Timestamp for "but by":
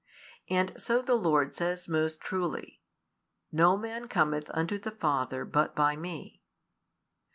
5.45-5.95